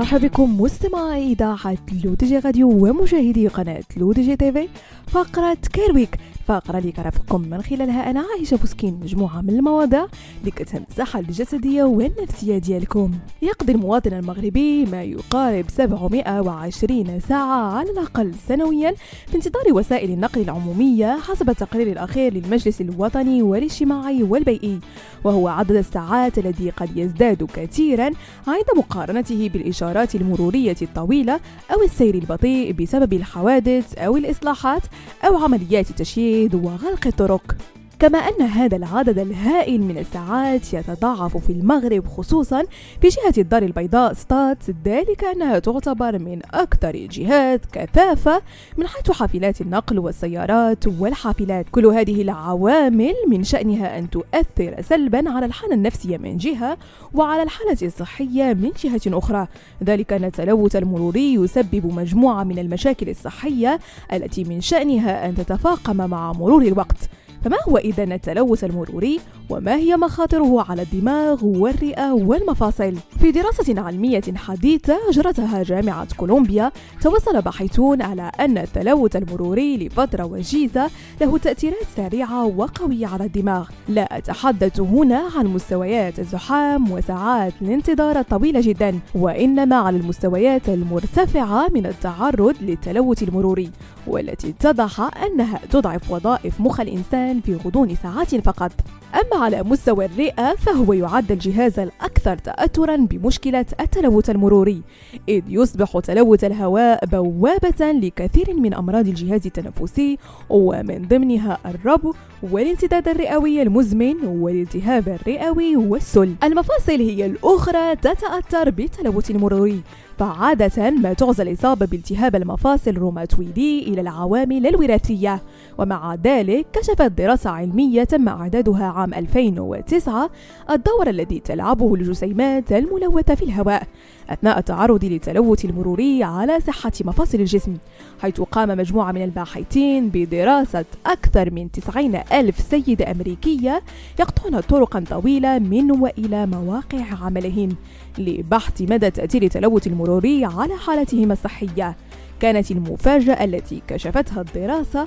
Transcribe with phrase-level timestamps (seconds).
[0.00, 4.68] مرحبا بكم مستمعي إذاعة لو دي جي راديو ومشاهدي قناة لو دي جي تيفي
[5.06, 6.16] فقرة Care Week
[6.50, 10.06] فقرة اللي كنرافقكم من خلالها أنا عايشة بوسكين مجموعة من المواضيع
[10.40, 13.10] اللي كتهم الصحة الجسدية والنفسية ديالكم.
[13.42, 18.94] يقضي المواطن المغربي ما يقارب 720 ساعة على الأقل سنويا
[19.26, 24.80] في انتظار وسائل النقل العمومية حسب التقرير الأخير للمجلس الوطني والاجتماعي والبيئي.
[25.24, 28.10] وهو عدد الساعات الذي قد يزداد كثيرا
[28.46, 31.40] عند مقارنته بالإشارات المرورية الطويلة
[31.74, 34.82] أو السير البطيء بسبب الحوادث أو الإصلاحات
[35.24, 35.90] أو عمليات
[36.40, 37.56] التشييد وغلق الطرق.
[38.00, 42.64] كما أن هذا العدد الهائل من الساعات يتضاعف في المغرب خصوصا
[43.00, 44.12] في جهة الدار البيضاء.
[44.12, 48.42] ستات ذلك أنها تعتبر من أكثر الجهات كثافة
[48.76, 51.66] من حيث حافلات النقل والسيارات والحافلات.
[51.70, 56.78] كل هذه العوامل من شأنها أن تؤثر سلبا على الحالة النفسية من جهة
[57.14, 59.46] وعلى الحالة الصحية من جهة أخرى.
[59.84, 63.80] ذلك أن التلوث المروري يسبب مجموعة من المشاكل الصحية
[64.12, 67.10] التي من شأنها أن تتفاقم مع مرور الوقت.
[67.44, 74.22] فما هو إذا التلوث المروري؟ وما هي مخاطره على الدماغ والرئة والمفاصل؟ في دراسة علمية
[74.36, 82.46] حديثة أجرتها جامعة كولومبيا توصل باحثون على أن التلوث المروري لفترة وجيزة له تأثيرات سريعة
[82.46, 83.68] وقوية على الدماغ.
[83.88, 91.86] لا أتحدث هنا عن مستويات الزحام وساعات الانتظار الطويلة جدا وإنما على المستويات المرتفعة من
[91.86, 93.70] التعرض للتلوث المروري.
[94.06, 98.72] والتي اتضح أنها تضعف وظائف مخ الإنسان في غضون ساعات فقط.
[99.14, 104.82] أما على مستوى الرئة فهو يعد الجهاز الأكثر تأثرا بمشكلة التلوث المروري
[105.28, 110.18] إذ يصبح تلوث الهواء بوابة لكثير من أمراض الجهاز التنفسي
[110.50, 112.14] ومن ضمنها الربو
[112.52, 116.34] والانسداد الرئوي المزمن والالتهاب الرئوي والسل.
[116.44, 119.80] المفاصل هي الأخرى تتأثر بالتلوث المروري
[120.18, 125.42] فعادة ما تعزى الإصابة بالتهاب المفاصل الروماتويدي إلى العوامل الوراثية
[125.78, 130.30] ومع ذلك كشفت دراسة علمية تم إعدادها عام 2009
[130.70, 133.82] الدور الذي تلعبه الجسيمات الملوثة في الهواء
[134.30, 137.76] أثناء التعرض للتلوث المروري على صحة مفاصل الجسم
[138.22, 143.82] حيث قام مجموعة من الباحثين بدراسة أكثر من 90 ألف سيدة أمريكية
[144.20, 147.72] يقطعن طرقا طويلة من وإلى مواقع عملهن
[148.18, 151.96] لبحث مدى تأثير التلوث المروري على حالتهما الصحية.
[152.40, 155.06] كانت المفاجأة التي كشفتها الدراسة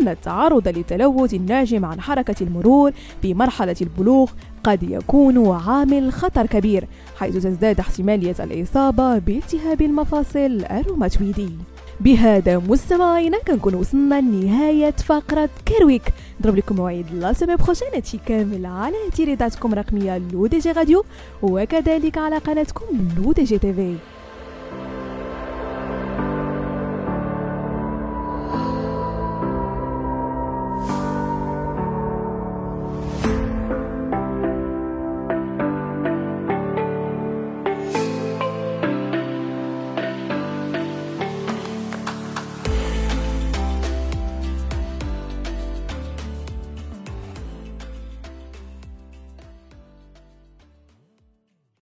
[0.00, 2.92] أن التعرض للتلوث الناجم عن حركة المرور
[3.22, 4.30] في مرحلة البلوغ
[4.64, 11.50] قد يكون عامل خطر كبير حيث تزداد احتمالية الإصابة بالتهاب المفاصل الروماتويدي.
[12.00, 16.02] بهذا مستمعينا كنكون وصلنا لنهاية فقرة Care Week.
[16.40, 21.04] نضرب لكم موعد la semaine prochaine هادشي كامل على جريدتكم الرقمية لو دي جي راديو
[21.42, 22.84] وكذلك على قناتكم
[23.16, 23.96] لو دي جي تيفي.